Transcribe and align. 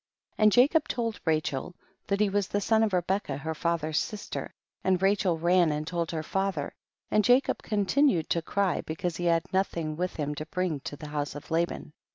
9. 0.39 0.45
And 0.45 0.51
Jacob 0.51 0.87
told 0.87 1.21
Rachel 1.25 1.75
that 2.07 2.19
he 2.19 2.27
was 2.27 2.47
the 2.47 2.59
son 2.59 2.81
of 2.81 2.91
Rebecca 2.91 3.37
her 3.37 3.53
father's 3.53 3.99
sister, 3.99 4.51
and 4.83 4.99
Rachel 4.99 5.37
ran 5.37 5.71
and 5.71 5.85
told 5.85 6.09
her 6.09 6.23
father, 6.23 6.73
and 7.11 7.23
Jacob 7.23 7.61
continued 7.61 8.27
to 8.31 8.41
cry 8.41 8.81
because 8.81 9.17
he 9.17 9.25
had 9.25 9.43
nothing* 9.53 9.95
with 9.95 10.15
him 10.15 10.33
to 10.33 10.45
bring 10.47 10.79
to 10.79 10.95
the 10.97 11.09
house 11.09 11.35
of 11.35 11.51
Laban. 11.51 11.93